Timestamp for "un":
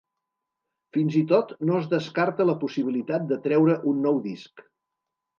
3.93-4.01